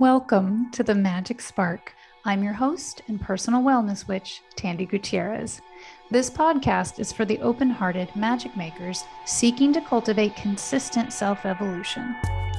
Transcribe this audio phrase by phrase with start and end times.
[0.00, 1.92] Welcome to the Magic Spark.
[2.24, 5.60] I'm your host and personal wellness witch, Tandy Gutierrez.
[6.08, 12.14] This podcast is for the open hearted magic makers seeking to cultivate consistent self evolution,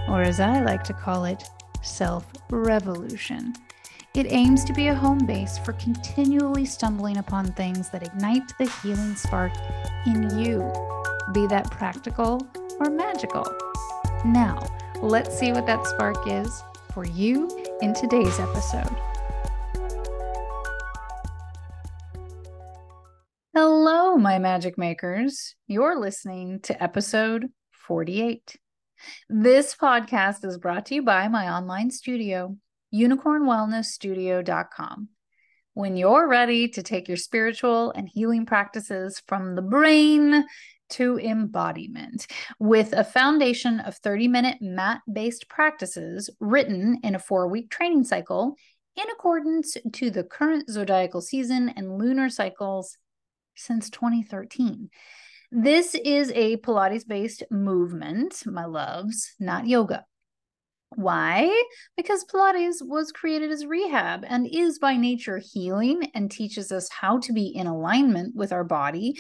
[0.10, 1.49] or as I like to call it,
[1.81, 3.53] self revolution.
[4.15, 8.69] It aims to be a home base for continually stumbling upon things that ignite the
[8.83, 9.53] healing spark
[10.05, 10.59] in you,
[11.33, 12.45] be that practical
[12.81, 13.45] or magical.
[14.25, 14.61] Now,
[15.01, 16.63] let's see what that spark is
[16.93, 17.48] for you
[17.81, 18.95] in today's episode.
[23.53, 25.55] Hello, my magic makers.
[25.67, 28.57] You're listening to episode 48.
[29.30, 32.55] This podcast is brought to you by my online studio,
[32.94, 35.09] unicornwellnessstudio.com.
[35.73, 40.45] When you're ready to take your spiritual and healing practices from the brain
[40.89, 42.27] to embodiment
[42.59, 48.03] with a foundation of 30 minute mat based practices written in a four week training
[48.03, 48.55] cycle
[48.95, 52.97] in accordance to the current zodiacal season and lunar cycles
[53.55, 54.89] since 2013.
[55.52, 60.05] This is a Pilates based movement, my loves, not yoga.
[60.95, 61.66] Why?
[61.95, 67.19] Because Pilates was created as rehab and is by nature healing and teaches us how
[67.19, 69.19] to be in alignment with our body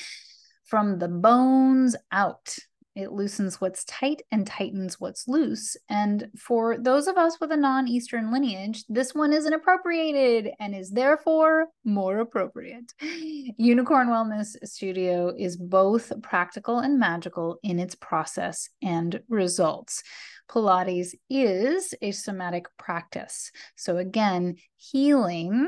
[0.69, 2.55] from the bones out.
[2.95, 5.77] It loosens what's tight and tightens what's loose.
[5.89, 10.75] And for those of us with a non Eastern lineage, this one isn't appropriated and
[10.75, 12.93] is therefore more appropriate.
[13.01, 20.03] Unicorn Wellness Studio is both practical and magical in its process and results.
[20.49, 23.51] Pilates is a somatic practice.
[23.75, 25.67] So, again, healing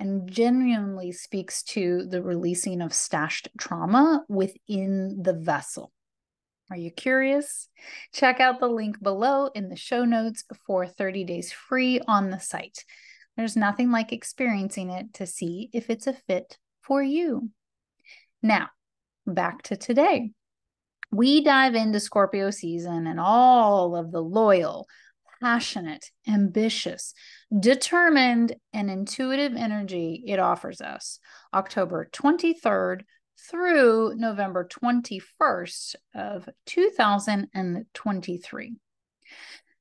[0.00, 5.92] and genuinely speaks to the releasing of stashed trauma within the vessel.
[6.70, 7.68] Are you curious?
[8.12, 12.40] Check out the link below in the show notes for 30 days free on the
[12.40, 12.84] site.
[13.36, 17.50] There's nothing like experiencing it to see if it's a fit for you.
[18.42, 18.70] Now,
[19.26, 20.30] back to today.
[21.12, 24.86] We dive into Scorpio season and all of the loyal,
[25.40, 27.14] passionate, ambitious,
[27.58, 31.18] determined, and intuitive energy it offers us.
[31.54, 33.02] October 23rd
[33.48, 38.76] through November 21st of 2023.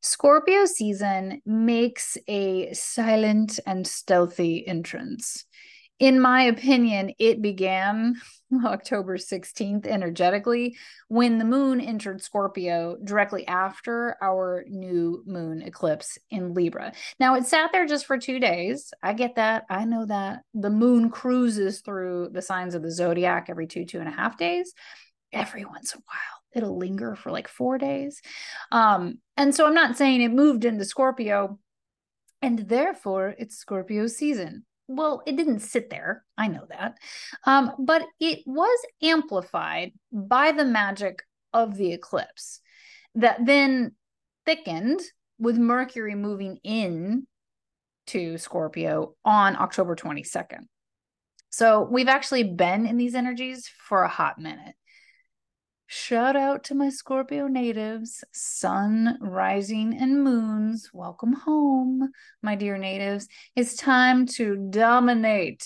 [0.02, 5.46] Scorpio season makes a silent and stealthy entrance
[6.00, 8.16] in my opinion, it began
[8.66, 10.78] October 16th energetically
[11.10, 16.94] when the moon entered Scorpio directly after our new moon eclipse in Libra.
[17.20, 18.94] Now, it sat there just for two days.
[19.04, 19.66] I get that.
[19.70, 24.00] I know that the moon cruises through the signs of the zodiac every two, two
[24.00, 24.74] and a half days.
[25.34, 28.22] Every once in a while, it'll linger for like four days.
[28.72, 31.60] Um, and so I'm not saying it moved into Scorpio
[32.42, 36.26] and therefore it's Scorpio season well, it didn't sit there.
[36.38, 36.96] I know that.
[37.46, 41.24] Um, but it was amplified by the magic
[41.54, 42.60] of the eclipse
[43.16, 43.94] that then
[44.46, 45.00] thickened
[45.38, 47.28] with Mercury moving in
[48.08, 50.66] to Scorpio on October 22nd.
[51.52, 54.76] So we've actually been in these energies for a hot minute.
[55.92, 60.92] Shout out to my Scorpio natives, sun, rising, and moons.
[60.94, 62.12] Welcome home,
[62.44, 63.28] my dear natives.
[63.56, 65.66] It's time to dominate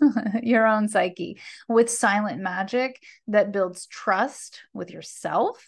[0.42, 1.38] your own psyche
[1.68, 5.64] with silent magic that builds trust with yourself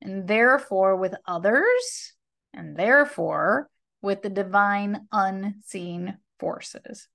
[0.00, 2.12] and therefore with others,
[2.54, 3.68] and therefore
[4.00, 7.08] with the divine unseen forces.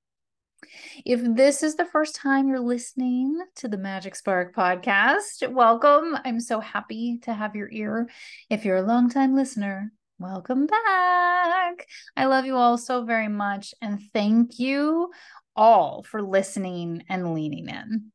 [1.05, 6.17] If this is the first time you're listening to the Magic Spark podcast, welcome.
[6.23, 8.09] I'm so happy to have your ear.
[8.49, 11.87] If you're a longtime listener, welcome back.
[12.15, 13.73] I love you all so very much.
[13.81, 15.11] And thank you
[15.55, 18.11] all for listening and leaning in.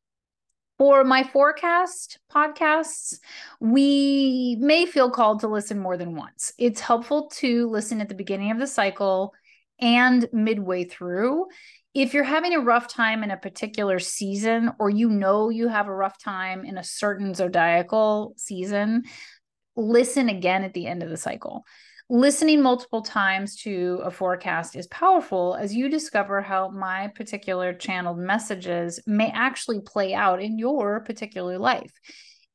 [0.79, 3.19] For my forecast podcasts,
[3.61, 6.55] we may feel called to listen more than once.
[6.59, 9.35] It's helpful to listen at the beginning of the cycle
[9.79, 11.47] and midway through
[11.95, 15.89] if you're having a rough time in a particular season or you know you have
[15.89, 19.03] a rough time in a certain zodiacal season
[19.77, 21.65] listen again at the end of the cycle.
[22.09, 28.19] Listening multiple times to a forecast is powerful as you discover how my particular channeled
[28.19, 31.93] messages may actually play out in your particular life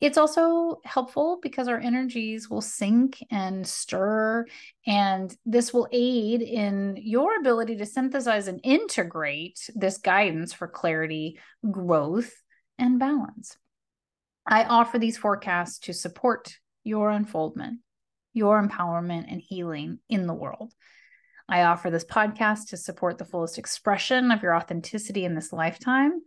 [0.01, 4.45] it's also helpful because our energies will sink and stir,
[4.85, 11.39] and this will aid in your ability to synthesize and integrate this guidance for clarity,
[11.71, 12.33] growth,
[12.77, 13.57] and balance.
[14.45, 17.79] I offer these forecasts to support your unfoldment,
[18.33, 20.73] your empowerment, and healing in the world.
[21.47, 26.21] I offer this podcast to support the fullest expression of your authenticity in this lifetime.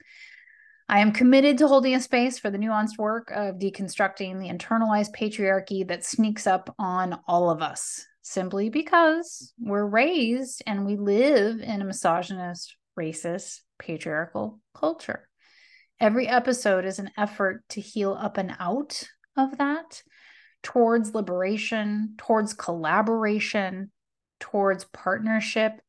[0.91, 5.15] I am committed to holding a space for the nuanced work of deconstructing the internalized
[5.15, 11.61] patriarchy that sneaks up on all of us simply because we're raised and we live
[11.61, 15.29] in a misogynist, racist, patriarchal culture.
[16.01, 19.03] Every episode is an effort to heal up and out
[19.37, 20.03] of that
[20.63, 23.91] towards liberation, towards collaboration,
[24.41, 25.83] towards partnership,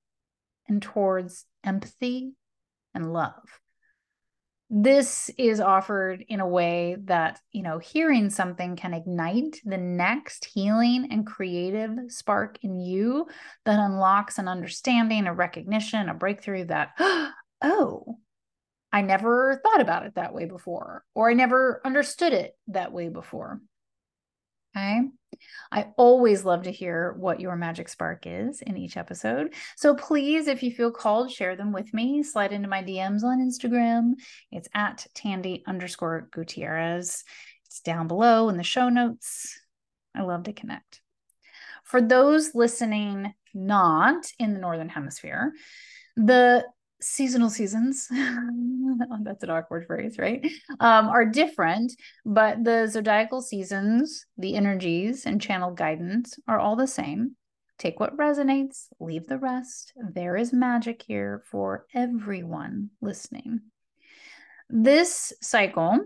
[0.67, 2.33] and towards empathy
[2.93, 3.61] and love
[4.69, 10.45] this is offered in a way that you know hearing something can ignite the next
[10.45, 13.25] healing and creative spark in you
[13.65, 16.91] that unlocks an understanding a recognition a breakthrough that
[17.63, 18.17] oh
[18.91, 23.09] i never thought about it that way before or i never understood it that way
[23.09, 23.59] before
[24.75, 25.01] okay
[25.71, 29.53] I always love to hear what your magic spark is in each episode.
[29.75, 32.23] So please, if you feel called, share them with me.
[32.23, 34.13] Slide into my DMs on Instagram.
[34.51, 37.23] It's at Tandy underscore Gutierrez.
[37.65, 39.59] It's down below in the show notes.
[40.15, 41.01] I love to connect.
[41.83, 45.53] For those listening not in the Northern Hemisphere,
[46.15, 46.65] the
[47.01, 48.07] seasonal seasons.
[49.23, 50.45] That's an awkward phrase right?
[50.79, 51.93] Um, are different
[52.25, 57.35] but the zodiacal seasons the energies and channel guidance are all the same.
[57.77, 59.93] Take what resonates leave the rest.
[59.95, 63.61] There is magic here for everyone listening.
[64.69, 65.99] This cycle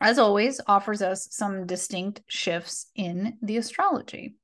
[0.00, 4.36] as always offers us some distinct shifts in the astrology.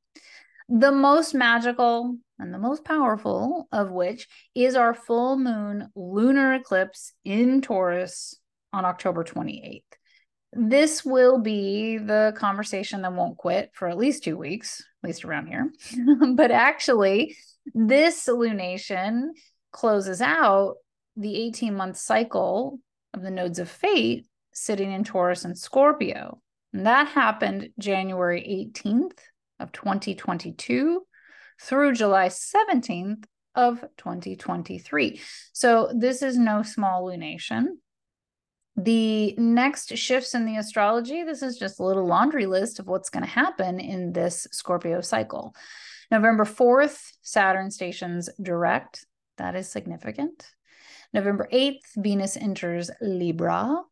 [0.69, 7.12] The most magical and the most powerful of which is our full moon lunar eclipse
[7.25, 8.37] in Taurus
[8.73, 9.85] on October 28th.
[10.53, 15.25] This will be the conversation that won't quit for at least two weeks, at least
[15.25, 15.71] around here.
[16.35, 17.37] but actually,
[17.75, 19.29] this lunation
[19.71, 20.75] closes out
[21.17, 22.81] the 18 month cycle
[23.15, 26.43] of the nodes of fate sitting in Taurus and Scorpio.
[26.73, 29.19] And that happened January 18th
[29.61, 31.03] of 2022
[31.61, 35.21] through July 17th of 2023.
[35.53, 37.65] So this is no small lunation.
[38.77, 43.11] The next shifts in the astrology, this is just a little laundry list of what's
[43.11, 45.55] going to happen in this Scorpio cycle.
[46.11, 49.07] November 4th, Saturn stations direct.
[49.37, 50.47] That is significant.
[51.13, 53.83] November 8th, Venus enters Libra.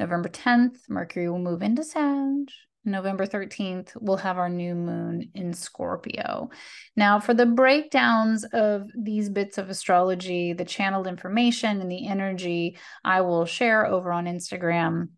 [0.00, 2.50] November 10th, Mercury will move into Sag.
[2.86, 6.50] November 13th, we'll have our new moon in Scorpio.
[6.94, 12.78] Now, for the breakdowns of these bits of astrology, the channeled information and the energy,
[13.04, 15.08] I will share over on Instagram.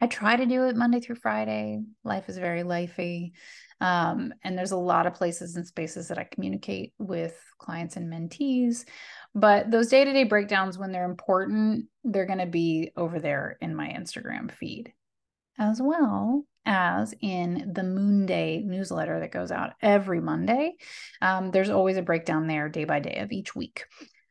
[0.00, 1.82] I try to do it Monday through Friday.
[2.02, 3.32] Life is very lifey.
[3.80, 8.10] Um, and there's a lot of places and spaces that I communicate with clients and
[8.10, 8.86] mentees.
[9.34, 13.58] But those day to day breakdowns, when they're important, they're going to be over there
[13.60, 14.94] in my Instagram feed
[15.58, 20.74] as well as in the Moon Day newsletter that goes out every Monday.
[21.22, 23.84] Um, there's always a breakdown there day by day of each week.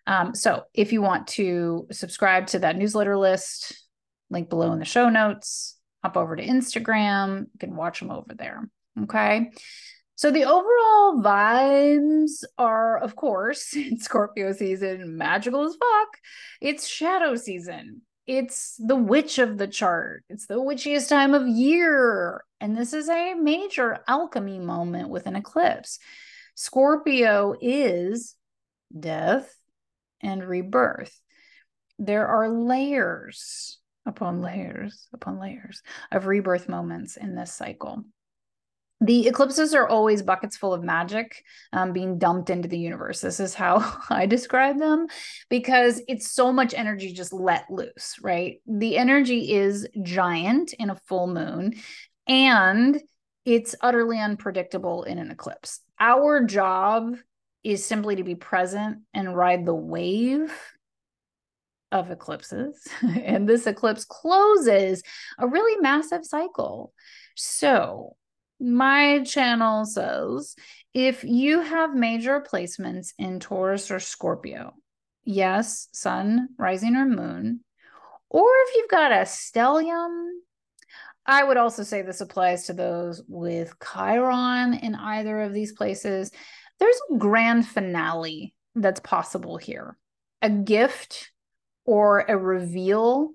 [0.06, 3.82] Um, so if you want to subscribe to that newsletter list,
[4.30, 8.36] link below in the show notes, hop over to Instagram, you can watch them over
[8.36, 8.70] there.
[9.04, 9.52] Okay.
[10.18, 16.18] So the overall vibes are, of course, Scorpio season, magical as fuck.
[16.62, 20.24] It's shadow season it's the witch of the chart.
[20.29, 22.44] It's the witchiest time of year.
[22.60, 26.00] And this is a major alchemy moment with an eclipse.
[26.55, 28.36] Scorpio is
[28.98, 29.53] death
[30.22, 31.20] and rebirth.
[32.00, 38.03] There are layers upon layers upon layers of rebirth moments in this cycle
[39.02, 43.22] the eclipses are always buckets full of magic um, being dumped into the universe.
[43.22, 45.08] This is how I describe them
[45.50, 48.62] because it's so much energy just let loose, right?
[48.66, 51.75] The energy is giant in a full moon
[52.28, 53.00] and
[53.46, 55.82] it's utterly unpredictable in an eclipse.
[56.00, 57.16] Our job
[57.64, 60.54] is simply to be present and ride the wave
[61.92, 62.88] of eclipses.
[63.02, 65.04] and this eclipse closes
[65.38, 66.94] a really massive cycle.
[67.36, 68.16] So,
[68.59, 70.55] my channel says
[70.93, 74.74] if you have major placements in Taurus or Scorpio,
[75.24, 77.62] yes, sun, rising, or moon,
[78.29, 80.29] or if you've got a stellium,
[81.25, 86.31] I would also say this applies to those with Chiron in either of these places.
[86.79, 89.97] There's a grand finale that's possible here,
[90.41, 91.31] a gift
[91.85, 93.31] or a reveal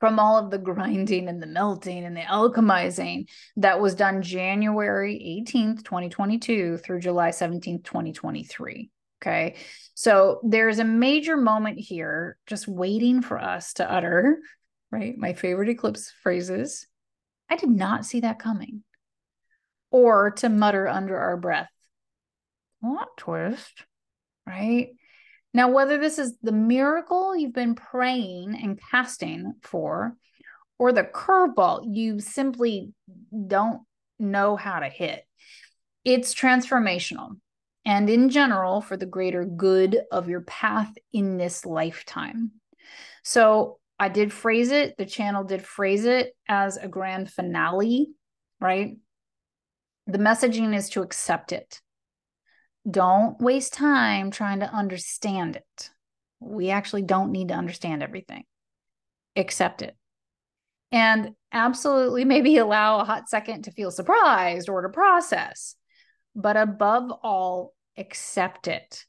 [0.00, 5.44] from all of the grinding and the melting and the alchemizing that was done January
[5.46, 8.90] 18th, 2022 through July 17th, 2023.
[9.22, 9.56] Okay.
[9.94, 14.38] So there's a major moment here just waiting for us to utter,
[14.90, 15.16] right?
[15.18, 16.86] My favorite eclipse phrases.
[17.50, 18.82] I did not see that coming.
[19.90, 21.68] Or to mutter under our breath.
[22.80, 23.84] What twist,
[24.46, 24.90] right?
[25.52, 30.16] Now, whether this is the miracle you've been praying and casting for,
[30.78, 32.92] or the curveball you simply
[33.46, 33.82] don't
[34.18, 35.24] know how to hit,
[36.04, 37.36] it's transformational
[37.84, 42.52] and in general for the greater good of your path in this lifetime.
[43.22, 48.08] So, I did phrase it, the channel did phrase it as a grand finale,
[48.58, 48.96] right?
[50.06, 51.82] The messaging is to accept it.
[52.88, 55.90] Don't waste time trying to understand it.
[56.40, 58.44] We actually don't need to understand everything.
[59.36, 59.96] Accept it.
[60.92, 65.76] And absolutely maybe allow a hot second to feel surprised or to process.
[66.34, 69.04] But above all, accept it.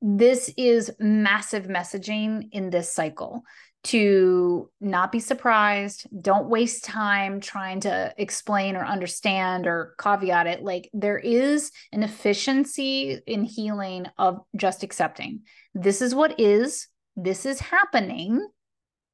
[0.00, 3.42] This is massive messaging in this cycle
[3.84, 6.06] to not be surprised.
[6.20, 10.62] Don't waste time trying to explain or understand or caveat it.
[10.62, 15.42] Like there is an efficiency in healing of just accepting.
[15.74, 18.46] This is what is, this is happening,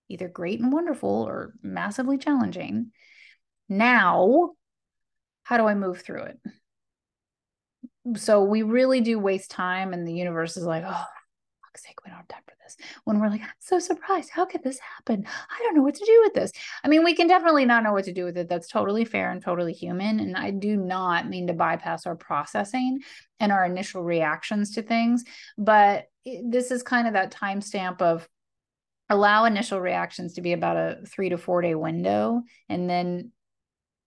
[0.08, 2.92] either great and wonderful or massively challenging.
[3.68, 4.50] Now,
[5.42, 6.38] how do I move through it?
[8.16, 11.04] So we really do waste time, and the universe is like, oh,
[11.70, 12.76] fuck's sake, we don't have time for this.
[13.04, 14.30] When we're like, I'm so surprised.
[14.30, 15.26] How could this happen?
[15.26, 16.52] I don't know what to do with this.
[16.82, 18.48] I mean, we can definitely not know what to do with it.
[18.48, 20.20] That's totally fair and totally human.
[20.20, 23.00] And I do not mean to bypass our processing
[23.38, 25.24] and our initial reactions to things.
[25.56, 28.28] But this is kind of that timestamp of
[29.08, 33.32] allow initial reactions to be about a three to four day window and then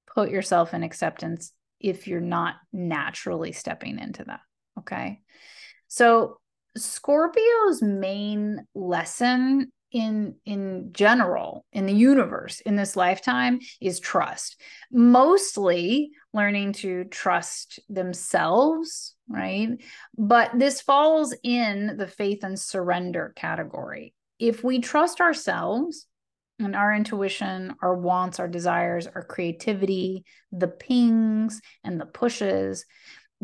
[0.08, 4.39] put yourself in acceptance if you're not naturally stepping into that.
[4.79, 5.20] Okay.
[5.88, 6.39] So
[6.77, 14.60] Scorpio's main lesson in in general in the universe in this lifetime is trust.
[14.92, 19.70] Mostly learning to trust themselves right?
[20.18, 24.13] But this falls in the faith and surrender category.
[24.39, 26.08] If we trust ourselves
[26.60, 32.86] and our intuition our wants our desires our creativity the pings and the pushes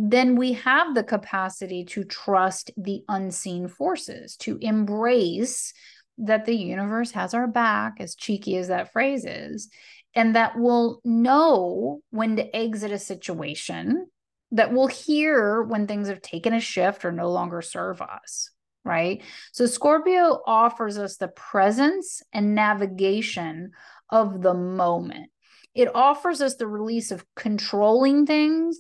[0.02, 5.74] then we have the capacity to trust the unseen forces, to embrace
[6.18, 9.70] that the universe has our back, as cheeky as that phrase is,
[10.16, 14.08] and that we'll know when to exit a situation,
[14.52, 18.52] that we'll hear when things have taken a shift or no longer serve us.
[18.86, 19.22] Right.
[19.52, 23.72] So Scorpio offers us the presence and navigation
[24.10, 25.30] of the moment.
[25.76, 28.80] It offers us the release of controlling things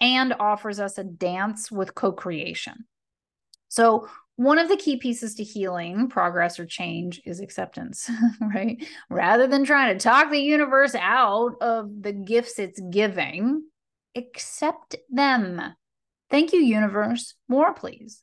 [0.00, 2.86] and offers us a dance with co creation.
[3.68, 8.08] So, one of the key pieces to healing, progress, or change is acceptance,
[8.40, 8.86] right?
[9.10, 13.64] Rather than trying to talk the universe out of the gifts it's giving,
[14.14, 15.60] accept them.
[16.30, 17.34] Thank you, universe.
[17.48, 18.22] More, please.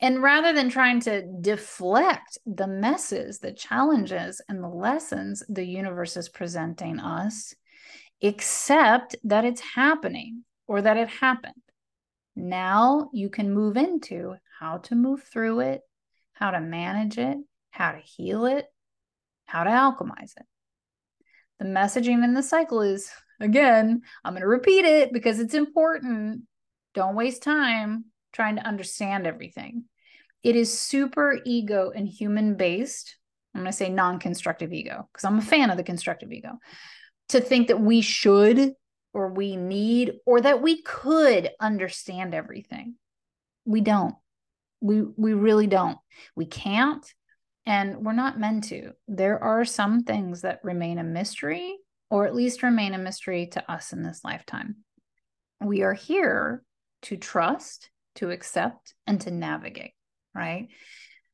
[0.00, 6.16] And rather than trying to deflect the messes, the challenges, and the lessons the universe
[6.16, 7.54] is presenting us,
[8.20, 11.52] accept that it's happening or that it happened.
[12.34, 15.82] Now you can move into how to move through it,
[16.32, 17.36] how to manage it,
[17.70, 18.64] how to heal it,
[19.44, 20.46] how to alchemize it.
[21.58, 26.44] The messaging in the cycle is again, I'm going to repeat it because it's important.
[26.94, 29.84] Don't waste time trying to understand everything.
[30.42, 33.18] It is super ego and human based.
[33.54, 36.52] I'm going to say non constructive ego because I'm a fan of the constructive ego
[37.28, 38.72] to think that we should
[39.14, 42.94] or we need or that we could understand everything.
[43.64, 44.14] We don't.
[44.80, 45.98] We we really don't.
[46.34, 47.06] We can't
[47.66, 48.92] and we're not meant to.
[49.06, 51.76] There are some things that remain a mystery
[52.10, 54.76] or at least remain a mystery to us in this lifetime.
[55.60, 56.62] We are here
[57.02, 59.92] to trust, to accept and to navigate,
[60.34, 60.68] right?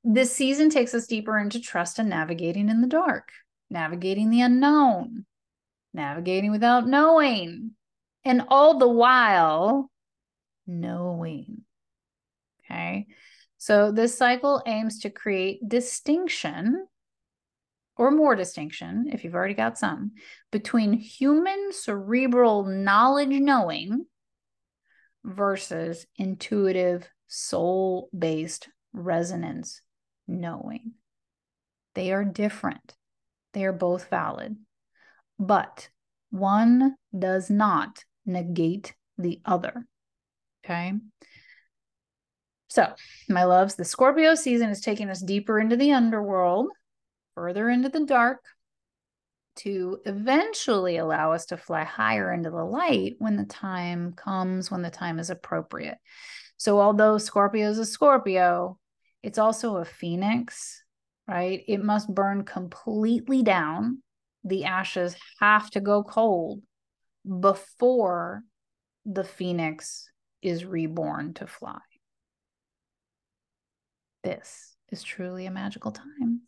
[0.05, 3.31] This season takes us deeper into trust and navigating in the dark,
[3.71, 5.27] navigating the unknown,
[5.93, 7.73] navigating without knowing,
[8.25, 9.91] and all the while
[10.67, 11.63] knowing.
[12.65, 13.07] Okay.
[13.57, 16.87] So this cycle aims to create distinction
[17.97, 20.13] or more distinction, if you've already got some,
[20.53, 24.07] between human cerebral knowledge knowing
[25.25, 29.83] versus intuitive soul based resonance
[30.29, 30.93] knowing.
[31.95, 32.95] They are different.
[33.53, 34.57] They are both valid,
[35.39, 35.89] but
[36.31, 39.87] one does not negate the other.
[40.65, 40.93] Okay.
[42.69, 42.93] So,
[43.29, 46.69] my loves, the Scorpio season is taking us deeper into the underworld,
[47.35, 48.45] further into the dark,
[49.57, 54.83] to eventually allow us to fly higher into the light when the time comes, when
[54.83, 55.99] the time is appropriate.
[56.59, 58.79] So, although Scorpio is a Scorpio,
[59.23, 60.83] it's also a phoenix,
[61.27, 61.63] right?
[61.67, 64.03] It must burn completely down.
[64.49, 66.63] The ashes have to go cold
[67.41, 68.43] before
[69.05, 71.81] the phoenix is reborn to fly.
[74.25, 76.43] This is truly a magical time.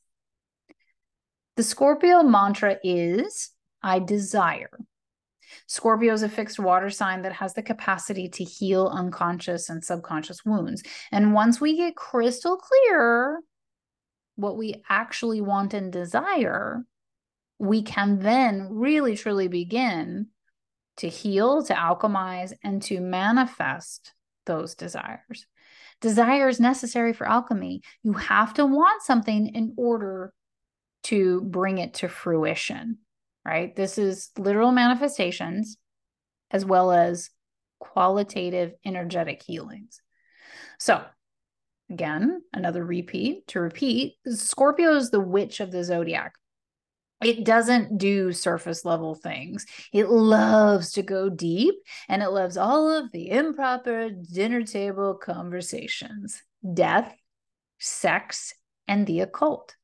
[1.57, 3.51] The Scorpio mantra is
[3.83, 4.79] I desire.
[5.67, 10.43] Scorpio is a fixed water sign that has the capacity to heal unconscious and subconscious
[10.45, 10.83] wounds.
[11.13, 13.41] And once we get crystal clear
[14.37, 16.85] what we actually want and desire,
[17.61, 20.29] we can then really truly begin
[20.97, 24.15] to heal, to alchemize, and to manifest
[24.47, 25.47] those desires.
[26.01, 27.83] Desire is necessary for alchemy.
[28.03, 30.33] You have to want something in order
[31.05, 32.97] to bring it to fruition,
[33.45, 33.77] right?
[33.77, 35.77] This is literal manifestations
[36.51, 37.29] as well as
[37.79, 40.01] qualitative energetic healings.
[40.79, 41.05] So,
[41.91, 46.33] again, another repeat to repeat Scorpio is the witch of the zodiac.
[47.23, 49.67] It doesn't do surface level things.
[49.93, 51.75] It loves to go deep
[52.09, 56.43] and it loves all of the improper dinner table conversations,
[56.75, 57.15] death,
[57.79, 58.55] sex,
[58.89, 59.77] and the occult.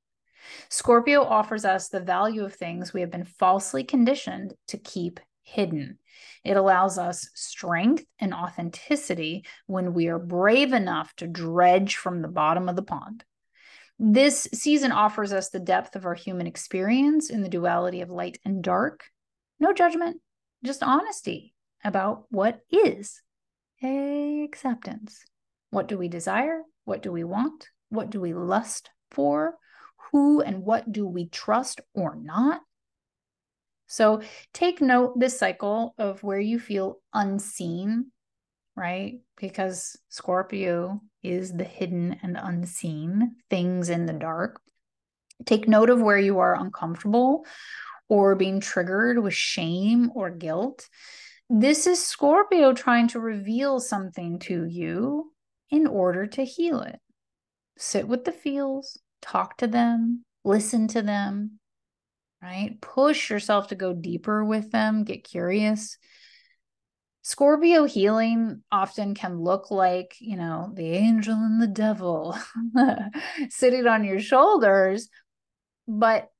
[0.70, 5.98] Scorpio offers us the value of things we have been falsely conditioned to keep hidden.
[6.44, 12.28] It allows us strength and authenticity when we are brave enough to dredge from the
[12.28, 13.24] bottom of the pond.
[13.98, 18.38] This season offers us the depth of our human experience in the duality of light
[18.44, 19.04] and dark.
[19.58, 20.20] No judgment,
[20.64, 23.22] just honesty about what is.
[23.82, 25.24] Acceptance.
[25.70, 26.62] What do we desire?
[26.84, 27.68] What do we want?
[27.88, 29.56] What do we lust for?
[30.10, 32.60] who and what do we trust or not?
[33.86, 38.10] So take note this cycle of where you feel unseen,
[38.76, 39.20] right?
[39.36, 44.60] Because Scorpio is the hidden and unseen things in the dark.
[45.44, 47.46] Take note of where you are uncomfortable
[48.08, 50.88] or being triggered with shame or guilt.
[51.48, 55.32] This is Scorpio trying to reveal something to you
[55.70, 56.98] in order to heal it.
[57.78, 61.58] Sit with the feels, talk to them, listen to them,
[62.42, 62.80] right?
[62.80, 65.98] Push yourself to go deeper with them, get curious.
[67.26, 72.38] Scorpio healing often can look like, you know, the angel and the devil
[73.50, 75.08] sitting on your shoulders,
[75.88, 76.30] but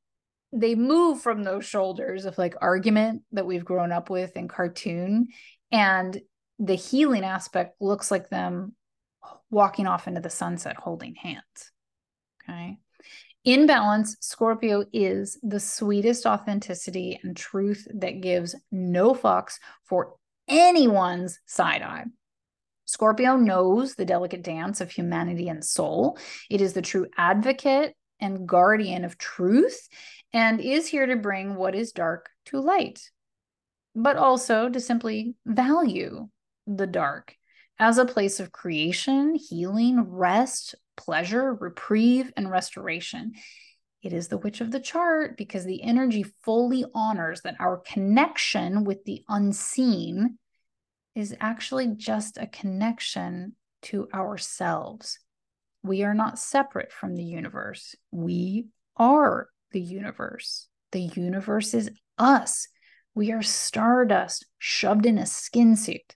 [0.53, 5.27] they move from those shoulders of like argument that we've grown up with in cartoon.
[5.73, 6.21] And
[6.61, 8.77] the healing aspect looks like them
[9.51, 11.73] walking off into the sunset holding hands.
[12.45, 12.79] Okay.
[13.43, 20.15] In balance, Scorpio is the sweetest authenticity and truth that gives no fucks for
[20.49, 22.05] anyone's side eye.
[22.87, 26.19] Scorpio knows the delicate dance of humanity and soul.
[26.49, 29.89] It is the true advocate and guardian of truth
[30.33, 33.01] and is here to bring what is dark to light,
[33.95, 36.29] but also to simply value
[36.67, 37.35] the dark
[37.79, 43.33] as a place of creation, healing, rest, pleasure, reprieve, and restoration.
[44.07, 48.85] It is the witch of the chart because the energy fully honors that our connection
[48.85, 50.39] with the unseen
[51.17, 55.19] is actually just a connection to ourselves.
[55.83, 57.97] We are not separate from the universe.
[58.13, 60.69] We are the universe.
[60.93, 62.69] The universe is us.
[63.17, 66.15] We are stardust shoved in a skin suit.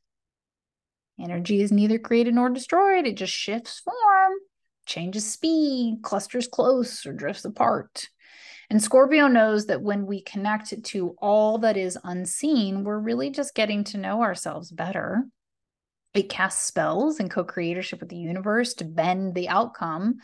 [1.20, 4.34] Energy is neither created nor destroyed, it just shifts form
[4.90, 8.08] changes speed, clusters close, or drifts apart.
[8.68, 13.54] And Scorpio knows that when we connect to all that is unseen, we're really just
[13.54, 15.24] getting to know ourselves better.
[16.12, 20.16] It casts spells and co creatorship with the universe to bend the outcome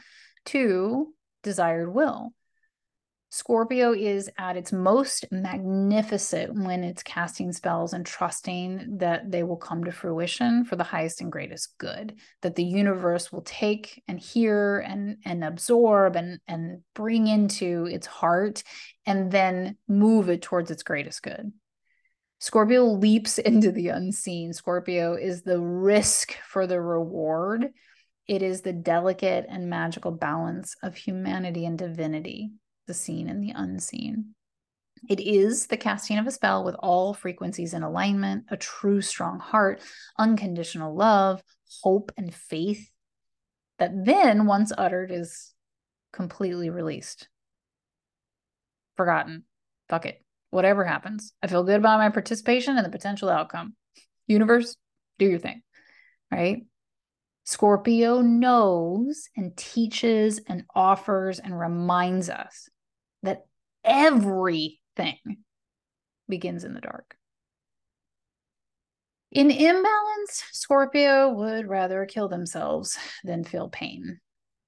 [0.47, 2.33] to desired will.
[3.29, 9.57] Scorpio is at its most magnificent when it's casting spells and trusting that they will
[9.57, 14.21] come to fruition for the highest and greatest good, that the universe will take and
[14.21, 18.63] hear and, and absorb and, and bring into its heart
[19.07, 21.53] and then move it towards its greatest good.
[22.39, 24.53] Scorpio leaps into the unseen.
[24.53, 27.71] Scorpio is the risk for the reward.
[28.29, 32.53] It is the delicate and magical balance of humanity and divinity
[32.87, 34.35] the seen and the unseen.
[35.09, 39.39] It is the casting of a spell with all frequencies in alignment, a true strong
[39.39, 39.81] heart,
[40.19, 41.43] unconditional love,
[41.83, 42.91] hope, and faith
[43.79, 45.53] that then, once uttered, is
[46.13, 47.29] completely released.
[48.97, 49.45] Forgotten.
[49.89, 50.25] Fuck it.
[50.51, 51.35] Whatever happens.
[51.43, 53.75] I feel good about my participation and the potential outcome.
[54.27, 54.77] Universe,
[55.19, 55.63] do your thing.
[56.33, 56.63] Right?
[57.45, 62.69] Scorpio knows and teaches and offers and reminds us
[63.23, 63.47] that
[63.85, 65.19] everything
[66.29, 67.17] begins in the dark.
[69.33, 74.21] In imbalance, Scorpio would rather kill themselves than feel pain.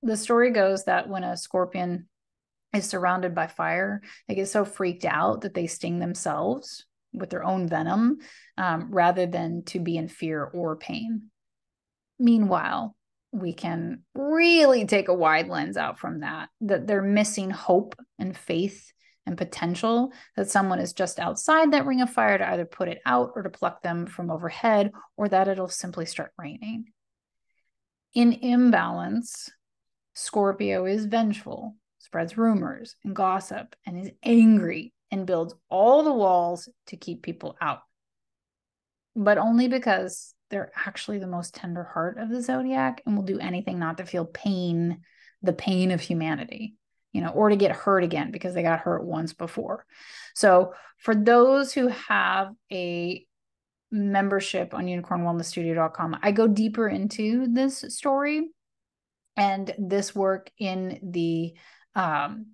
[0.02, 2.08] The story goes that when a scorpion
[2.74, 7.44] is surrounded by fire, they get so freaked out that they sting themselves with their
[7.44, 8.18] own venom
[8.56, 11.30] um, rather than to be in fear or pain.
[12.18, 12.94] Meanwhile,
[13.32, 18.36] we can really take a wide lens out from that, that they're missing hope and
[18.36, 18.92] faith
[19.26, 23.00] and potential, that someone is just outside that ring of fire to either put it
[23.04, 26.86] out or to pluck them from overhead, or that it'll simply start raining.
[28.14, 29.50] In imbalance,
[30.14, 36.68] Scorpio is vengeful, spreads rumors and gossip, and is angry and builds all the walls
[36.86, 37.80] to keep people out.
[39.14, 43.38] But only because they're actually the most tender heart of the zodiac and will do
[43.38, 45.02] anything not to feel pain,
[45.42, 46.76] the pain of humanity,
[47.12, 49.84] you know, or to get hurt again because they got hurt once before.
[50.34, 53.24] So, for those who have a
[53.90, 58.48] membership on unicornwellnessstudio.com, I go deeper into this story
[59.36, 61.54] and this work in the
[61.94, 62.48] um,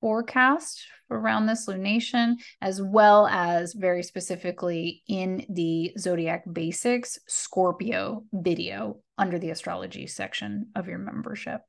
[0.00, 8.98] forecast around this lunation, as well as very specifically in the Zodiac Basics Scorpio video
[9.18, 11.60] under the astrology section of your membership.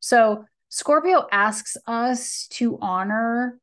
[0.00, 3.58] So, Scorpio asks us to honor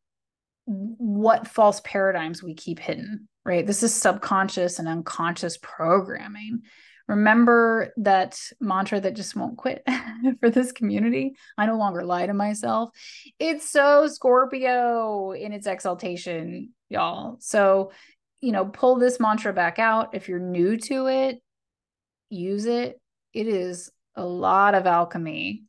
[0.65, 3.65] what false paradigms we keep hidden, right?
[3.65, 6.62] This is subconscious and unconscious programming
[7.09, 9.83] remember that mantra that just won't quit
[10.39, 11.35] for this community.
[11.57, 12.91] I no longer lie to myself.
[13.39, 17.37] It's so Scorpio in its exaltation, y'all.
[17.39, 17.91] So,
[18.41, 20.13] you know, pull this mantra back out.
[20.13, 21.41] If you're new to it,
[22.29, 23.01] use it.
[23.33, 25.63] It is a lot of alchemy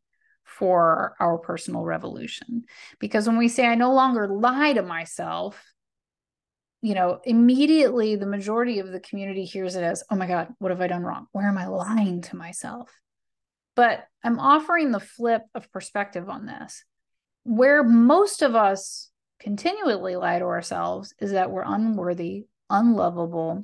[0.45, 2.65] for our personal revolution.
[2.99, 5.59] Because when we say, I no longer lie to myself,
[6.83, 10.71] you know, immediately the majority of the community hears it as, oh my God, what
[10.71, 11.27] have I done wrong?
[11.33, 12.91] Where am I lying to myself?
[13.77, 16.85] But I'm offering the flip of perspective on this.
[17.45, 23.63] Where most of us continually lie to ourselves is that we're unworthy, unlovable,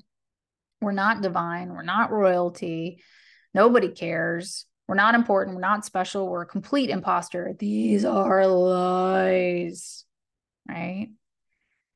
[0.81, 3.03] we're not divine, we're not royalty,
[3.55, 7.55] nobody cares, we're not important, we're not special, we're a complete imposter.
[7.59, 10.05] These are lies,
[10.69, 11.09] right?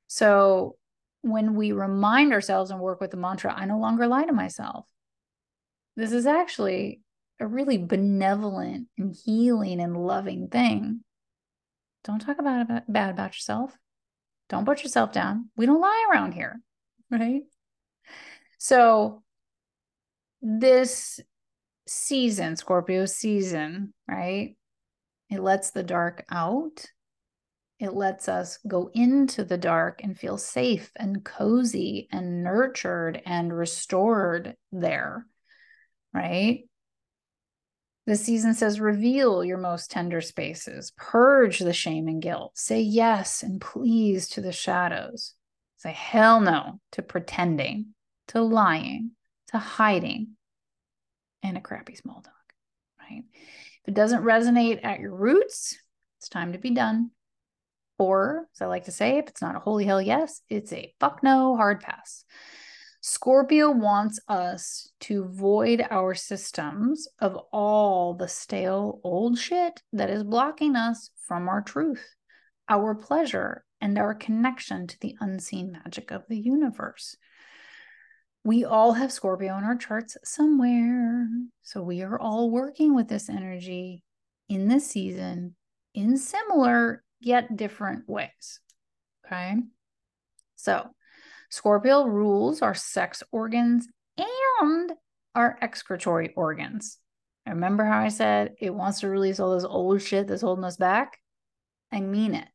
[0.09, 0.77] So
[1.23, 4.87] when we remind ourselves and work with the mantra, I no longer lie to myself.
[5.97, 7.01] This is actually
[7.41, 11.01] a really benevolent and healing and loving thing.
[12.05, 13.77] Don't talk about bad about yourself.
[14.49, 15.51] Don't put yourself down.
[15.57, 16.61] We don't lie around here,
[17.11, 17.43] right?
[18.59, 19.23] So
[20.43, 21.21] this
[21.87, 24.57] season, Scorpio season, right?
[25.29, 26.87] It lets the dark out
[27.81, 33.57] it lets us go into the dark and feel safe and cozy and nurtured and
[33.57, 35.27] restored there,
[36.13, 36.65] right?
[38.07, 43.43] The season says, reveal your most tender spaces, purge the shame and guilt, say yes
[43.43, 45.33] and please to the shadows,
[45.79, 47.95] say hell no to pretending,
[48.29, 49.13] to lying,
[49.53, 50.37] to hiding,
[51.43, 52.35] and a crappy small dog,
[53.01, 53.23] right?
[53.33, 55.79] If it doesn't resonate at your roots,
[56.19, 57.13] it's time to be done.
[58.01, 60.95] Or, as I like to say, if it's not a holy hell yes, it's a
[60.99, 62.25] fuck no hard pass.
[63.03, 70.25] Scorpio wants us to void our systems of all the stale old shit that is
[70.25, 72.15] blocking us from our truth,
[72.71, 77.19] our pleasure, and our connection to the unseen magic of the universe.
[78.45, 81.29] We all have Scorpio in our charts somewhere.
[81.65, 84.03] So we are all working with this energy
[84.49, 85.55] in this season
[85.93, 88.61] in similar yet different ways.
[89.25, 89.57] Okay.
[90.57, 90.89] So,
[91.51, 94.93] Scorpio rules our sex organs and
[95.35, 96.99] our excretory organs.
[97.47, 100.77] Remember how I said it wants to release all this old shit that's holding us
[100.77, 101.19] back?
[101.91, 102.47] I mean it.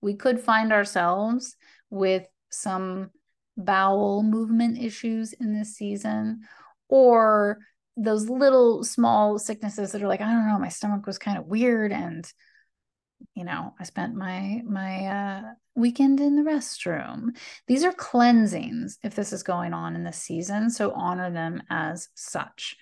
[0.00, 1.56] We could find ourselves
[1.90, 3.10] with some
[3.56, 6.40] bowel movement issues in this season
[6.88, 7.58] or
[7.96, 11.46] those little small sicknesses that are like, I don't know, my stomach was kind of
[11.46, 12.30] weird and
[13.34, 15.42] you know, I spent my my uh,
[15.74, 17.36] weekend in the restroom.
[17.66, 22.08] These are cleansings if this is going on in the season, so honor them as
[22.14, 22.76] such.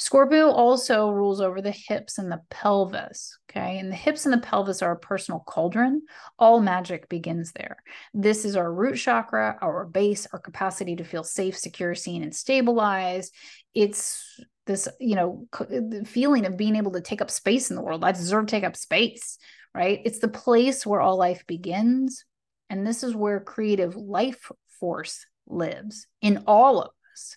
[0.00, 3.36] Scorpio also rules over the hips and the pelvis.
[3.50, 3.78] Okay.
[3.78, 6.02] And the hips and the pelvis are a personal cauldron.
[6.38, 7.78] All magic begins there.
[8.14, 12.34] This is our root chakra, our base, our capacity to feel safe, secure, seen, and
[12.34, 13.34] stabilized.
[13.74, 17.82] It's this, you know, the feeling of being able to take up space in the
[17.82, 18.04] world.
[18.04, 19.38] I deserve to take up space,
[19.74, 20.00] right?
[20.04, 22.24] It's the place where all life begins.
[22.70, 24.50] And this is where creative life
[24.80, 27.36] force lives in all of us.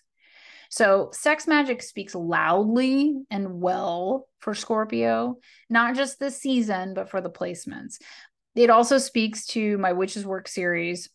[0.68, 5.38] so, sex magic speaks loudly and well for Scorpio,
[5.70, 7.96] not just this season, but for the placements.
[8.54, 11.08] It also speaks to my Witches Work series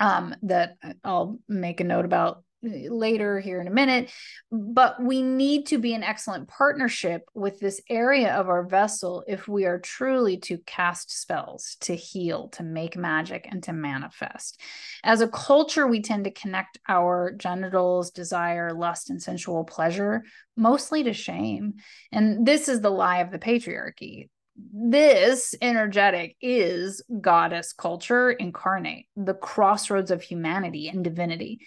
[0.00, 4.10] um, that I'll make a note about later here in a minute.
[4.50, 9.46] But we need to be an excellent partnership with this area of our vessel if
[9.46, 14.60] we are truly to cast spells, to heal, to make magic, and to manifest.
[15.04, 20.24] As a culture, we tend to connect our genitals, desire, lust, and sensual pleasure
[20.56, 21.74] mostly to shame.
[22.10, 24.28] And this is the lie of the patriarchy
[24.72, 31.60] this energetic is goddess culture incarnate, the crossroads of humanity and divinity.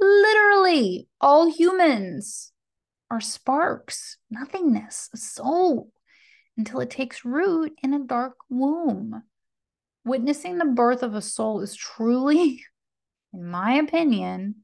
[0.00, 2.52] Literally, all humans
[3.10, 5.90] are sparks, nothingness, a soul,
[6.56, 9.22] until it takes root in a dark womb.
[10.04, 12.64] Witnessing the birth of a soul is truly,
[13.32, 14.56] in my opinion,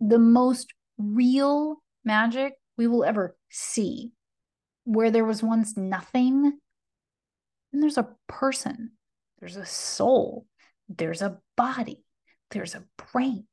[0.00, 4.12] the most real magic we will ever see.
[4.84, 6.58] Where there was once nothing,
[7.72, 8.92] and there's a person,
[9.40, 10.46] there's a soul,
[10.88, 12.04] there's a body,
[12.50, 13.46] there's a brain,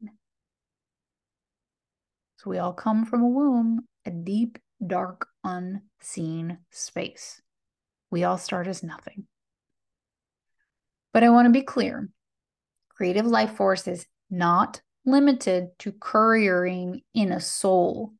[2.44, 7.42] so we all come from a womb, a deep, dark, unseen space.
[8.12, 9.28] We all start as nothing.
[11.14, 12.10] But I want to be clear
[12.90, 18.14] creative life force is not limited to couriering in a soul.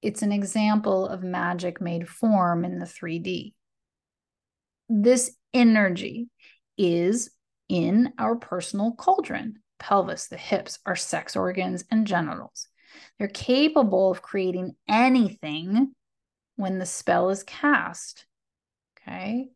[0.00, 3.54] It's an example of magic made form in the 3D.
[4.88, 6.28] This energy
[6.76, 7.30] is
[7.68, 12.68] in our personal cauldron, pelvis, the hips, our sex organs, and genitals.
[13.18, 15.94] They're capable of creating anything
[16.56, 18.26] when the spell is cast.
[18.98, 19.50] Okay.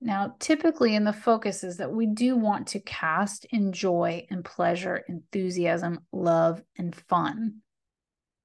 [0.00, 4.44] Now, typically in the focus is that we do want to cast in joy and
[4.44, 7.58] pleasure, enthusiasm, love, and fun.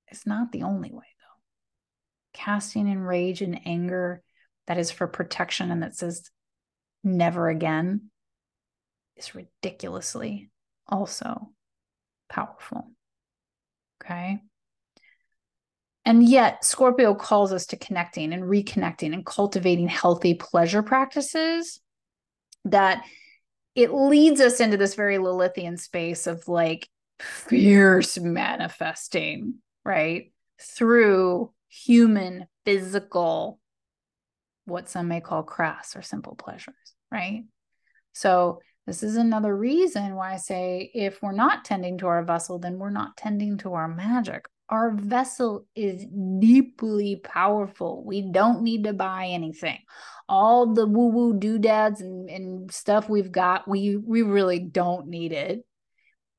[0.09, 1.41] It's not the only way, though.
[2.33, 4.21] Casting in rage and anger
[4.67, 6.29] that is for protection and that says
[7.03, 8.11] never again
[9.15, 10.49] is ridiculously
[10.87, 11.49] also
[12.29, 12.91] powerful.
[14.03, 14.39] Okay.
[16.05, 21.81] And yet, Scorpio calls us to connecting and reconnecting and cultivating healthy pleasure practices
[22.63, 23.03] that
[23.75, 26.87] it leads us into this very Lilithian space of like
[27.19, 30.31] fierce manifesting, right?
[30.61, 33.59] Through human, physical,
[34.65, 36.73] what some may call crass or simple pleasures,
[37.11, 37.43] right?
[38.13, 42.57] So this is another reason why I say if we're not tending to our vessel,
[42.57, 44.47] then we're not tending to our magic.
[44.69, 46.05] Our vessel is
[46.39, 48.05] deeply powerful.
[48.05, 49.79] We don't need to buy anything.
[50.29, 55.33] All the woo woo doodads and, and stuff we've got, we we really don't need
[55.33, 55.65] it.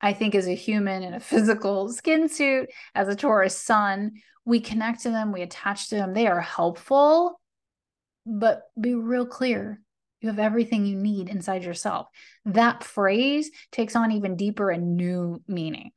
[0.01, 4.59] I think as a human in a physical skin suit, as a Taurus sun, we
[4.59, 6.15] connect to them, we attach to them.
[6.15, 7.39] They are helpful,
[8.25, 9.81] but be real clear
[10.21, 12.07] you have everything you need inside yourself.
[12.45, 15.91] That phrase takes on even deeper and new meaning,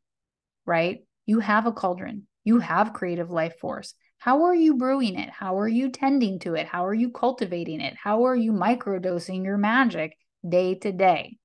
[0.64, 1.04] right?
[1.26, 3.94] You have a cauldron, you have creative life force.
[4.18, 5.30] How are you brewing it?
[5.30, 6.66] How are you tending to it?
[6.66, 7.94] How are you cultivating it?
[8.00, 10.16] How are you microdosing your magic
[10.48, 11.38] day to day?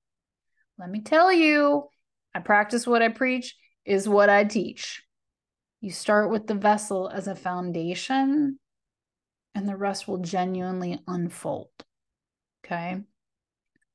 [0.78, 1.86] Let me tell you,
[2.36, 5.02] I practice what I preach, is what I teach.
[5.82, 8.60] You start with the vessel as a foundation,
[9.56, 11.70] and the rest will genuinely unfold.
[12.68, 12.98] Okay.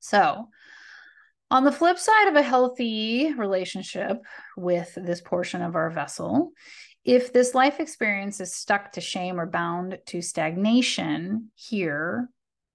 [0.00, 0.48] So,
[1.50, 4.22] on the flip side of a healthy relationship
[4.56, 6.52] with this portion of our vessel,
[7.04, 12.30] if this life experience is stuck to shame or bound to stagnation here,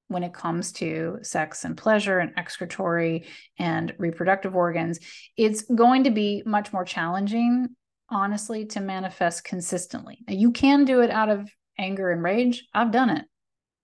[0.10, 3.26] when it comes to sex and pleasure and excretory
[3.58, 5.00] and reproductive organs,
[5.36, 7.70] it's going to be much more challenging,
[8.10, 10.20] honestly, to manifest consistently.
[10.28, 12.68] Now, you can do it out of anger and rage.
[12.74, 13.26] I've done it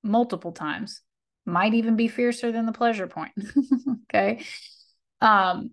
[0.03, 1.01] multiple times
[1.45, 3.31] might even be fiercer than the pleasure point.
[4.13, 4.43] okay.
[5.21, 5.71] Um,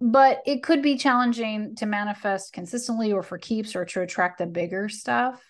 [0.00, 4.46] but it could be challenging to manifest consistently or for keeps or to attract the
[4.46, 5.42] bigger stuff.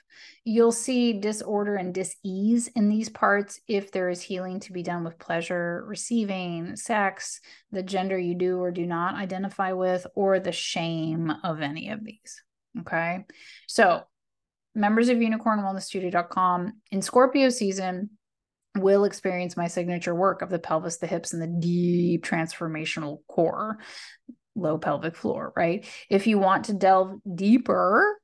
[0.42, 5.04] You'll see disorder and dis-ease in these parts if there is healing to be done
[5.04, 10.50] with pleasure, receiving, sex, the gender you do or do not identify with, or the
[10.50, 12.42] shame of any of these.
[12.80, 13.26] Okay.
[13.66, 14.04] So
[14.74, 18.10] members of unicornwellnessstudio.com in Scorpio season
[18.78, 23.78] will experience my signature work of the pelvis, the hips, and the deep transformational core,
[24.54, 25.86] low pelvic floor, right?
[26.08, 28.18] If you want to delve deeper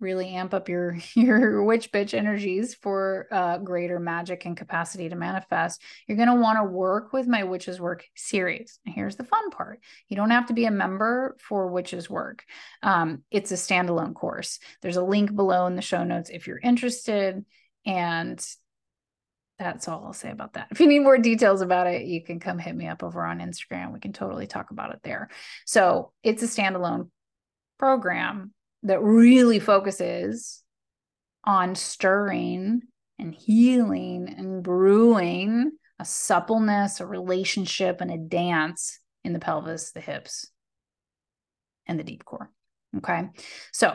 [0.00, 5.14] really amp up your your witch bitch energies for uh, greater magic and capacity to
[5.14, 8.78] manifest you're going to want to work with my witches work series.
[8.84, 9.80] And here's the fun part.
[10.08, 12.44] You don't have to be a member for witches work.
[12.82, 14.58] Um, it's a standalone course.
[14.82, 17.44] There's a link below in the show notes if you're interested.
[17.86, 18.44] And
[19.60, 20.68] that's all I'll say about that.
[20.70, 23.40] If you need more details about it, you can come hit me up over on
[23.40, 23.92] Instagram.
[23.92, 25.28] We can totally talk about it there.
[25.66, 27.10] So it's a standalone
[27.78, 30.62] program that really focuses
[31.44, 32.80] on stirring
[33.18, 40.00] and healing and brewing a suppleness, a relationship, and a dance in the pelvis, the
[40.00, 40.50] hips,
[41.86, 42.50] and the deep core.
[42.96, 43.28] Okay.
[43.72, 43.94] So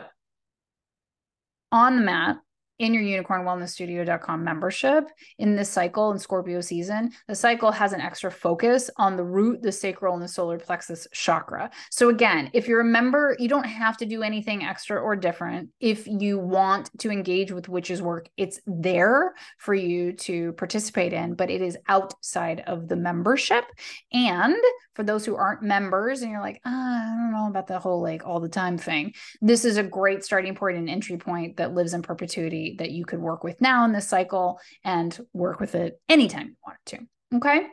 [1.72, 2.36] on the mat,
[2.78, 5.08] in your unicornwellnessstudio.com membership
[5.38, 9.62] in this cycle in Scorpio season, the cycle has an extra focus on the root,
[9.62, 11.70] the sacral, and the solar plexus chakra.
[11.90, 15.70] So, again, if you're a member, you don't have to do anything extra or different.
[15.80, 21.34] If you want to engage with witches work, it's there for you to participate in,
[21.34, 23.64] but it is outside of the membership.
[24.12, 24.56] And
[24.94, 28.02] for those who aren't members and you're like, ah, I don't know about the whole
[28.02, 31.74] like all the time thing, this is a great starting point and entry point that
[31.74, 35.74] lives in perpetuity that you could work with now in this cycle and work with
[35.74, 36.98] it anytime you wanted to.
[37.36, 37.66] Okay.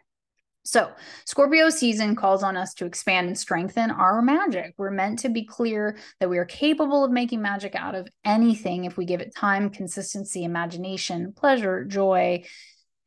[0.66, 0.90] So,
[1.26, 4.74] Scorpio season calls on us to expand and strengthen our magic.
[4.78, 8.86] We're meant to be clear that we are capable of making magic out of anything
[8.86, 12.46] if we give it time, consistency, imagination, pleasure, joy,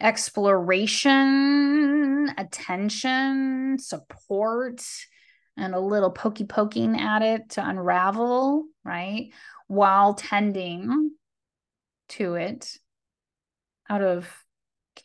[0.00, 4.84] exploration, attention, support,
[5.56, 9.30] and a little pokey poking at it to unravel, right?
[9.66, 11.12] While tending
[12.10, 12.78] to it
[13.88, 14.28] out of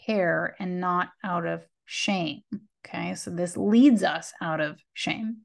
[0.06, 2.42] care and not out of shame.
[2.86, 5.38] Okay, so this leads us out of shame.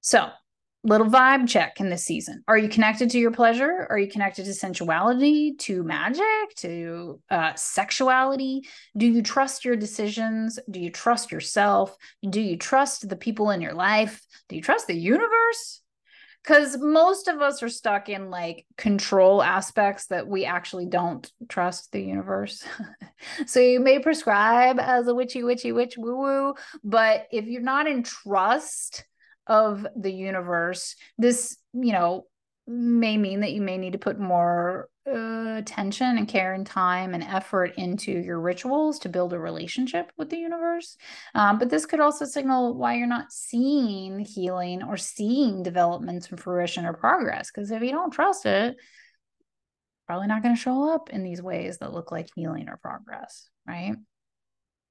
[0.00, 0.28] So,
[0.84, 2.42] little vibe check in this season.
[2.48, 3.86] Are you connected to your pleasure?
[3.88, 8.62] Are you connected to sensuality, to magic, to uh, sexuality?
[8.96, 10.58] Do you trust your decisions?
[10.70, 11.96] Do you trust yourself?
[12.28, 14.20] Do you trust the people in your life?
[14.48, 15.81] Do you trust the universe?
[16.42, 21.92] Because most of us are stuck in like control aspects that we actually don't trust
[21.92, 22.64] the universe.
[23.46, 27.86] so you may prescribe as a witchy, witchy, witch, woo woo, but if you're not
[27.86, 29.04] in trust
[29.46, 32.26] of the universe, this, you know,
[32.66, 37.12] may mean that you may need to put more uh, attention and care and time
[37.12, 40.96] and effort into your rituals to build a relationship with the universe.
[41.34, 46.38] Um, but this could also signal why you're not seeing healing or seeing developments and
[46.38, 47.50] fruition or progress.
[47.50, 48.76] Because if you don't trust it,
[50.06, 53.48] probably not going to show up in these ways that look like healing or progress,
[53.66, 53.96] right?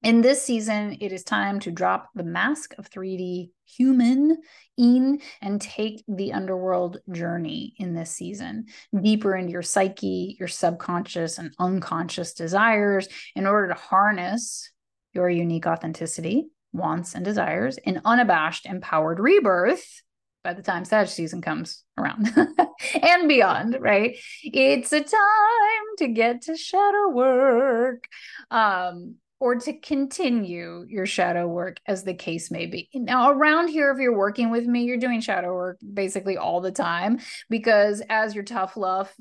[0.03, 4.37] In this season, it is time to drop the mask of 3D human
[4.75, 8.65] in and take the underworld journey in this season,
[8.99, 14.71] deeper into your psyche, your subconscious and unconscious desires in order to harness
[15.13, 20.01] your unique authenticity, wants, and desires in unabashed, empowered rebirth
[20.43, 22.27] by the time Sag season comes around
[23.03, 24.17] and beyond, right?
[24.41, 28.05] It's a time to get to shadow work.
[28.49, 32.87] Um, or to continue your shadow work as the case may be.
[32.93, 36.71] Now, around here, if you're working with me, you're doing shadow work basically all the
[36.71, 39.11] time because as your tough love,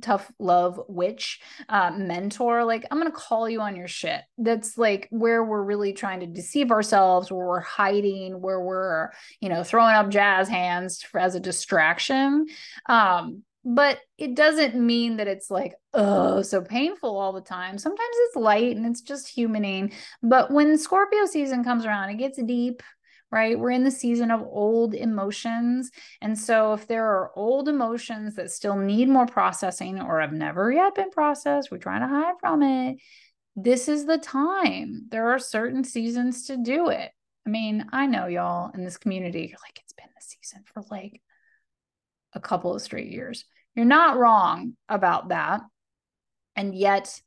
[0.00, 4.22] tough love witch uh, mentor, like I'm to call you on your shit.
[4.38, 9.10] That's like where we're really trying to deceive ourselves, where we're hiding, where we're,
[9.42, 12.46] you know, throwing up jazz hands as a distraction.
[12.88, 17.76] Um, but it doesn't mean that it's like oh so painful all the time.
[17.76, 22.40] Sometimes it's light and it's just humaning but when scorpio season comes around it gets
[22.42, 22.82] deep
[23.32, 23.58] right?
[23.58, 25.90] We're in the season of old emotions
[26.22, 30.70] and so if there are old emotions that still need more processing or have never
[30.70, 32.98] yet been processed we're trying to hide from it
[33.58, 35.06] this is the time.
[35.10, 37.10] There are certain seasons to do it.
[37.44, 40.84] I mean i know y'all in this community you're like it's been the season for
[40.88, 41.20] like
[42.32, 43.44] a couple of straight years
[43.76, 45.60] you're not wrong about that.
[46.56, 47.20] And yet,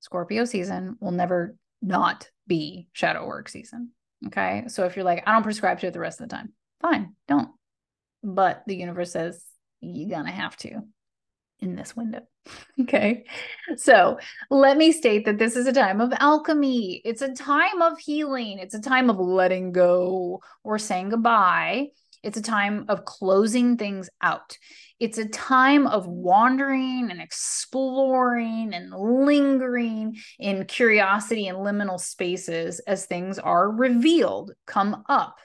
[0.00, 3.90] Scorpio season will never not be shadow work season.
[4.26, 4.64] Okay.
[4.68, 7.14] So if you're like, I don't prescribe to it the rest of the time, fine,
[7.28, 7.50] don't.
[8.24, 9.44] But the universe says
[9.80, 10.82] you're gonna have to
[11.60, 12.22] in this window.
[12.80, 13.24] okay.
[13.76, 14.18] So
[14.50, 17.02] let me state that this is a time of alchemy.
[17.04, 18.58] It's a time of healing.
[18.58, 21.88] It's a time of letting go or saying goodbye.
[22.22, 24.56] It's a time of closing things out.
[24.98, 33.06] It's a time of wandering and exploring and lingering in curiosity and liminal spaces as
[33.06, 35.36] things are revealed, come up,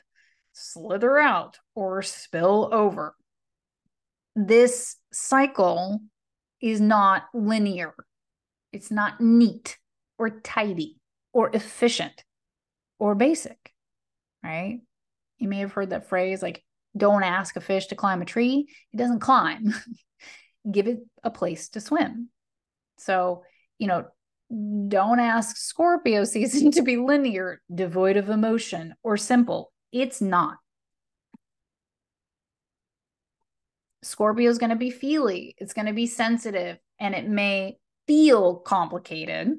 [0.53, 3.15] slither out, or spill over.
[4.35, 5.99] This cycle
[6.61, 7.93] is not linear,
[8.71, 9.77] it's not neat
[10.17, 10.97] or tidy
[11.33, 12.23] or efficient
[12.97, 13.71] or basic,
[14.43, 14.79] right?
[15.43, 16.63] You may have heard that phrase like,
[16.95, 19.73] don't ask a fish to climb a tree, it doesn't climb.
[20.71, 22.29] Give it a place to swim.
[22.97, 23.43] So,
[23.77, 24.05] you know,
[24.87, 29.73] don't ask Scorpio season to be linear, devoid of emotion, or simple.
[29.91, 30.55] It's not.
[34.01, 37.75] Scorpio is going to be feely, it's going to be sensitive, and it may
[38.07, 39.57] feel complicated.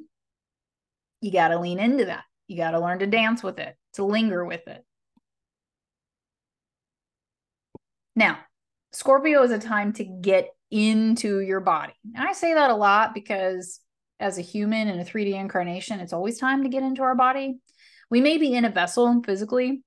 [1.21, 2.25] You got to lean into that.
[2.49, 4.83] You got to learn to dance with it, to linger with it.
[8.17, 8.39] Now,
[8.93, 11.95] Scorpio is a time to get into your body.
[12.15, 13.81] And I say that a lot because
[14.21, 17.59] as a human in a 3D incarnation, it's always time to get into our body.
[18.11, 19.83] We may be in a vessel physically.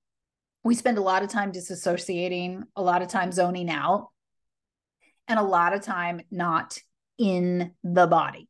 [0.63, 4.09] We spend a lot of time disassociating, a lot of time zoning out,
[5.28, 6.78] and a lot of time not
[7.17, 8.49] in the body.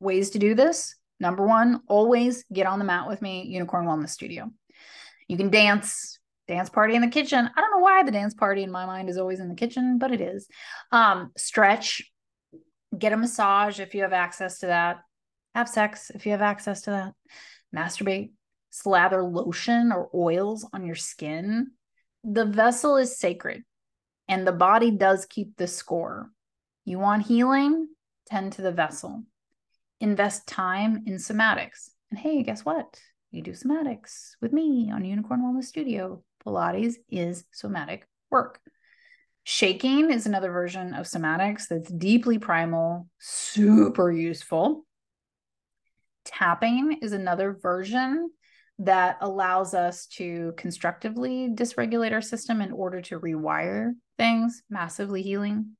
[0.00, 4.10] Ways to do this number one, always get on the mat with me, Unicorn Wellness
[4.10, 4.50] Studio.
[5.28, 6.18] You can dance,
[6.50, 7.48] dance party in the kitchen.
[7.56, 9.98] I don't know why the dance party in my mind is always in the kitchen,
[9.98, 10.48] but it is.
[10.90, 12.02] Um, stretch,
[12.98, 14.98] get a massage if you have access to that.
[15.54, 17.14] Have sex if you have access to that.
[17.74, 18.32] Masturbate,
[18.70, 21.68] slather lotion or oils on your skin.
[22.24, 23.62] The vessel is sacred
[24.28, 26.30] and the body does keep the score.
[26.84, 27.88] You want healing?
[28.26, 29.22] Tend to the vessel.
[30.00, 31.90] Invest time in somatics.
[32.10, 33.00] And hey, guess what?
[33.30, 36.24] You do somatics with me on Unicorn Wellness Studio.
[36.44, 38.60] Pilates is somatic work.
[39.44, 44.86] Shaking is another version of somatics that's deeply primal, super useful.
[46.24, 48.30] Tapping is another version
[48.78, 55.76] that allows us to constructively dysregulate our system in order to rewire things, massively healing.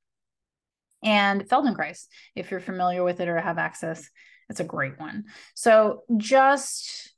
[1.03, 2.05] And Feldenkrais,
[2.35, 4.07] if you're familiar with it or have access,
[4.49, 5.25] it's a great one.
[5.55, 7.13] So just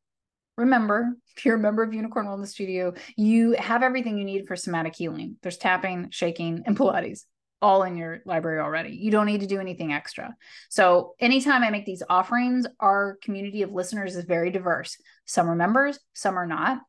[0.58, 4.56] remember if you're a member of Unicorn Wellness Studio, you have everything you need for
[4.56, 5.38] somatic healing.
[5.42, 7.24] There's tapping, shaking, and Pilates
[7.62, 8.90] all in your library already.
[8.90, 10.36] You don't need to do anything extra.
[10.70, 14.98] So, anytime I make these offerings, our community of listeners is very diverse.
[15.26, 16.80] Some are members, some are not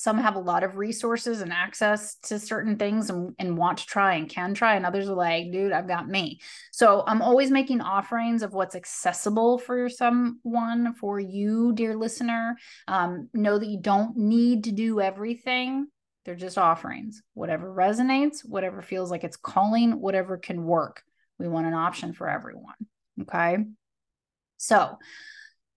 [0.00, 3.84] some have a lot of resources and access to certain things and, and want to
[3.84, 6.40] try and can try and others are like dude i've got me.
[6.72, 12.56] So i'm always making offerings of what's accessible for someone for you dear listener.
[12.88, 15.88] Um, know that you don't need to do everything.
[16.24, 17.22] They're just offerings.
[17.34, 21.02] Whatever resonates whatever feels like it's calling whatever can work.
[21.38, 22.74] We want an option for everyone
[23.22, 23.58] okay?
[24.56, 24.96] So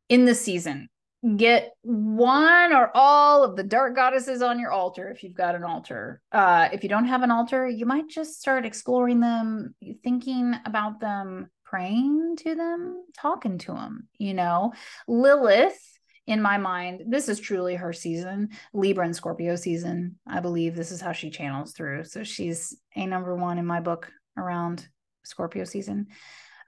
[0.09, 0.89] in the season
[1.37, 5.63] get one or all of the dark goddesses on your altar if you've got an
[5.63, 6.21] altar.
[6.31, 10.99] Uh, if you don't have an altar, you might just start exploring them, thinking about
[10.99, 14.07] them, praying to them, talking to them.
[14.17, 14.73] You know,
[15.07, 15.79] Lilith.
[16.25, 20.17] In my mind, this is truly her season, Libra and Scorpio season.
[20.25, 22.05] I believe this is how she channels through.
[22.05, 24.87] So she's a number one in my book around
[25.25, 26.07] Scorpio season.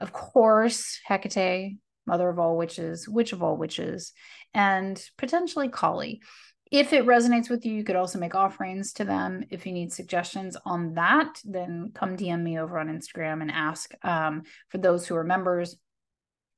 [0.01, 4.13] Of course, Hecate, mother of all witches, witch of all witches,
[4.53, 6.21] and potentially Kali.
[6.71, 9.43] If it resonates with you, you could also make offerings to them.
[9.51, 13.93] If you need suggestions on that, then come DM me over on Instagram and ask.
[14.03, 15.77] Um, for those who are members,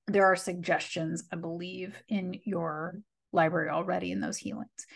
[0.07, 3.01] there are suggestions, I believe, in your
[3.33, 4.87] library already in those healings.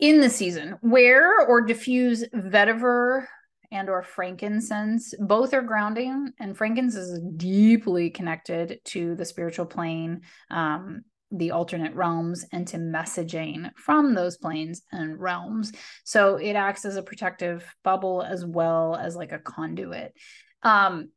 [0.00, 3.26] In the season, wear or diffuse vetiver
[3.72, 10.20] and or frankincense both are grounding and frankincense is deeply connected to the spiritual plane
[10.50, 11.02] um,
[11.32, 15.72] the alternate realms and to messaging from those planes and realms
[16.04, 20.12] so it acts as a protective bubble as well as like a conduit
[20.62, 21.08] um,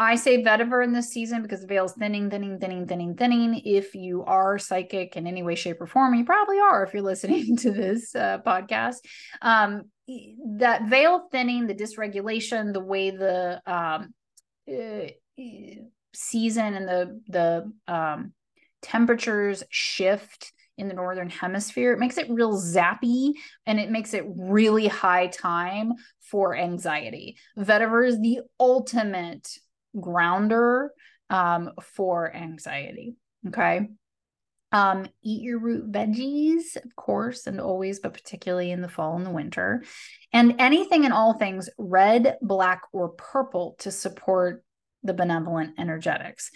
[0.00, 3.62] I say vetiver in this season because the veil is thinning, thinning, thinning, thinning, thinning.
[3.64, 7.02] If you are psychic in any way, shape, or form, you probably are if you're
[7.02, 8.98] listening to this uh, podcast.
[9.42, 9.90] Um,
[10.58, 14.14] that veil thinning, the dysregulation, the way the um,
[14.70, 15.08] uh,
[16.14, 18.32] season and the the um,
[18.82, 23.32] temperatures shift in the northern hemisphere, it makes it real zappy
[23.66, 27.36] and it makes it really high time for anxiety.
[27.58, 29.48] Vetiver is the ultimate
[30.00, 30.92] grounder
[31.30, 33.16] um, for anxiety.
[33.48, 33.88] Okay.
[34.70, 39.24] Um, eat your root veggies, of course, and always, but particularly in the fall and
[39.24, 39.82] the winter.
[40.32, 44.62] And anything and all things red, black, or purple to support
[45.02, 46.50] the benevolent energetics.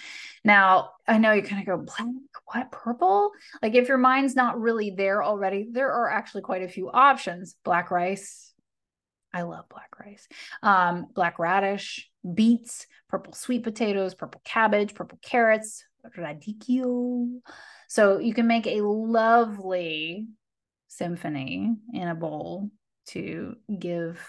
[0.44, 2.08] Now, I know you kind of go, black,
[2.52, 3.30] what, purple?
[3.62, 7.56] Like if your mind's not really there already, there are actually quite a few options.
[7.64, 8.52] Black rice.
[9.32, 10.28] I love black rice.
[10.62, 15.84] Um, black radish, beets, purple sweet potatoes, purple cabbage, purple carrots,
[16.16, 17.40] radicchio.
[17.88, 20.26] So you can make a lovely
[20.88, 22.70] symphony in a bowl
[23.06, 24.20] to give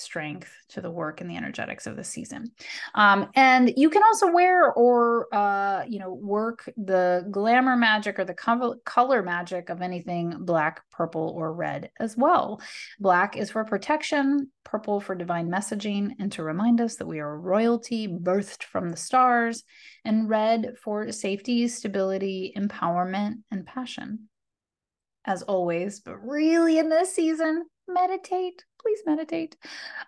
[0.00, 2.50] strength to the work and the energetics of the season.
[2.94, 8.24] Um, and you can also wear or uh, you know work the glamour magic or
[8.24, 12.60] the color, color magic of anything black, purple, or red as well.
[12.98, 17.38] Black is for protection, purple for divine messaging, and to remind us that we are
[17.38, 19.64] royalty birthed from the stars,
[20.04, 24.28] and red for safety, stability, empowerment, and passion.
[25.26, 29.56] As always, but really in this season, meditate please meditate.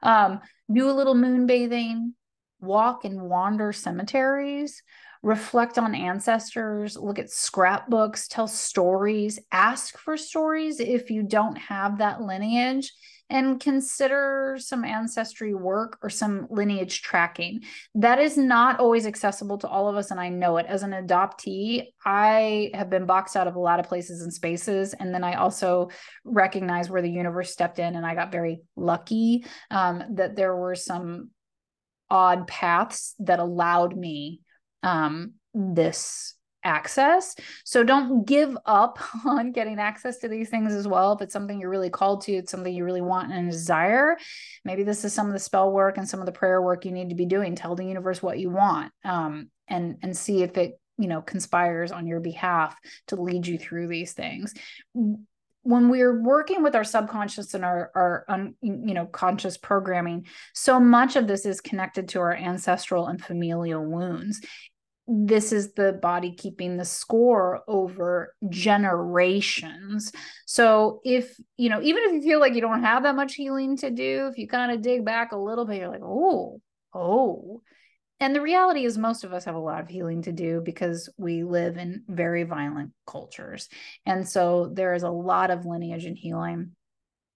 [0.03, 0.41] Um,
[0.73, 2.15] do a little moon bathing,
[2.61, 4.83] walk and wander cemeteries,
[5.23, 11.99] reflect on ancestors, look at scrapbooks, tell stories, ask for stories if you don't have
[11.99, 12.93] that lineage
[13.33, 17.63] and consider some ancestry work or some lineage tracking.
[17.95, 20.67] That is not always accessible to all of us, and I know it.
[20.67, 24.93] As an adoptee, I have been boxed out of a lot of places and spaces.
[24.93, 25.89] And then I also
[26.25, 30.75] recognize where the universe stepped in, and I got very lucky um, that there were
[30.75, 31.31] some
[32.11, 34.41] odd paths that allowed me
[34.83, 36.35] um, this
[36.65, 37.35] access.
[37.65, 41.13] So don't give up on getting access to these things as well.
[41.13, 44.17] If it's something you're really called to, it's something you really want and desire.
[44.65, 46.93] Maybe this is some of the spell work and some of the prayer work you
[46.93, 47.55] need to be doing.
[47.55, 51.93] Tell the universe what you want, um, and and see if it you know conspires
[51.93, 52.77] on your behalf
[53.09, 54.55] to lead you through these things
[55.65, 60.81] when we're working with our subconscious and our our un, you know conscious programming so
[60.81, 64.41] much of this is connected to our ancestral and familial wounds
[65.07, 70.13] this is the body keeping the score over generations.
[70.47, 73.77] So if, you know, even if you feel like you don't have that much healing
[73.79, 76.61] to do, if you kind of dig back a little bit, you're like, oh,
[76.95, 77.63] oh.
[78.21, 81.09] And the reality is, most of us have a lot of healing to do because
[81.19, 83.69] we live in very violent cultures.
[84.07, 86.77] And so there is a lot of lineage and healing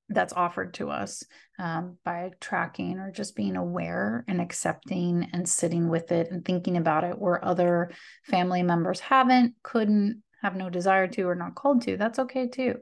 [0.08, 1.24] that's offered to us
[1.58, 6.76] um, by tracking or just being aware and accepting and sitting with it and thinking
[6.76, 7.90] about it where other
[8.24, 11.96] family members haven't, couldn't, have no desire to, or not called to.
[11.96, 12.76] That's okay too.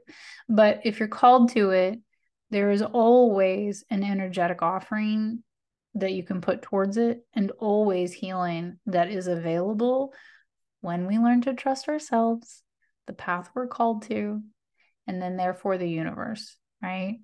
[0.47, 1.99] But if you're called to it,
[2.51, 5.41] there is always an energetic offering
[5.95, 10.13] that you can put towards it and always healing that is available
[10.81, 12.61] when we learn to trust ourselves,
[13.07, 14.41] the path we're called to,
[15.07, 17.17] and then therefore the universe right?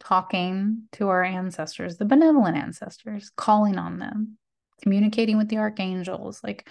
[0.00, 4.38] Talking to our ancestors, the benevolent ancestors, calling on them,
[4.82, 6.68] communicating with the archangels, like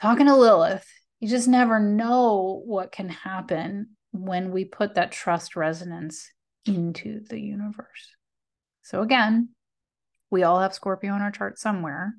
[0.00, 0.86] talking to Lilith.
[1.20, 6.28] You just never know what can happen when we put that trust resonance
[6.66, 8.16] into the universe.
[8.82, 9.50] So, again,
[10.30, 12.14] we all have Scorpio in our chart somewhere.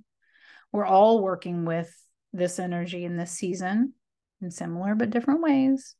[0.71, 1.93] We're all working with
[2.34, 3.93] this energy in this season
[4.41, 5.95] in similar but different ways.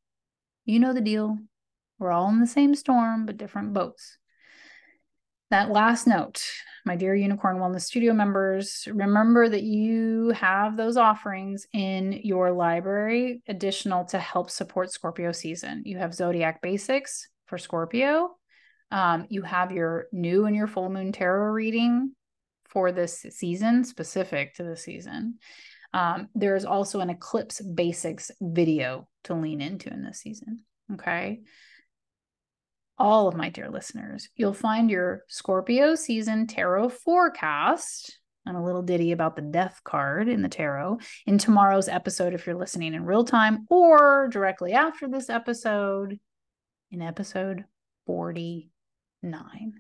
[0.66, 1.38] You know the deal.
[2.00, 4.18] We're all in the same storm, but different boats.
[5.50, 6.44] That last note,
[6.86, 13.42] my dear Unicorn Wellness Studio members, remember that you have those offerings in your library
[13.48, 15.84] additional to help support Scorpio season.
[15.86, 18.36] You have Zodiac Basics for Scorpio.
[18.92, 22.12] Um, you have your new and your full moon tarot reading
[22.66, 25.40] for this season, specific to the season.
[25.94, 30.60] Um, there's also an eclipse basics video to lean into in this season.
[30.94, 31.42] Okay
[32.98, 38.82] all of my dear listeners, you'll find your Scorpio season tarot forecast and a little
[38.82, 43.06] ditty about the death card in the tarot in tomorrow's episode if you're listening in
[43.06, 46.20] real time or directly after this episode
[46.92, 47.66] in episode
[48.06, 49.74] 49.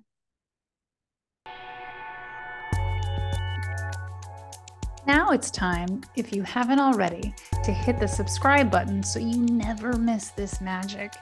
[5.07, 9.93] Now it's time, if you haven't already, to hit the subscribe button so you never
[9.93, 11.13] miss this magic.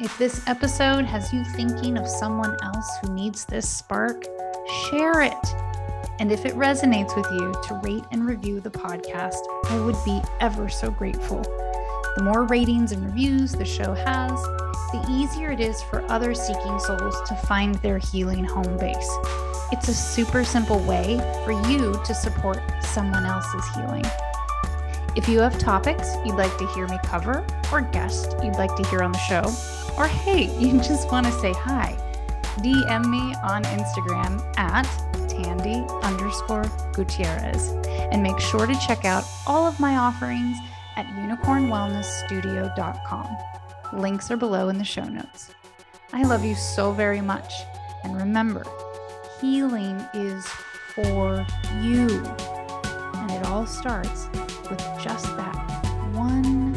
[0.00, 4.24] If this episode has you thinking of someone else who needs this spark,
[4.88, 5.54] share it.
[6.20, 10.22] And if it resonates with you, to rate and review the podcast, I would be
[10.40, 11.42] ever so grateful.
[12.14, 14.40] The more ratings and reviews the show has,
[14.92, 19.10] the easier it is for other seeking souls to find their healing home base.
[19.72, 24.04] It's a super simple way for you to support someone else's healing.
[25.16, 28.86] If you have topics you'd like to hear me cover, or guests you'd like to
[28.90, 29.42] hear on the show,
[29.98, 31.96] or hey, you just want to say hi,
[32.58, 34.84] DM me on Instagram at
[35.28, 37.72] Tandy underscore Gutierrez.
[38.10, 40.56] And make sure to check out all of my offerings
[40.96, 43.36] at unicornwellnessstudio.com.
[43.92, 45.50] Links are below in the show notes.
[46.12, 47.52] I love you so very much.
[48.04, 48.64] And remember,
[49.40, 50.46] healing is
[50.94, 51.44] for
[51.82, 52.06] you.
[53.14, 54.28] And it all starts
[54.68, 55.54] with just that
[56.12, 56.67] one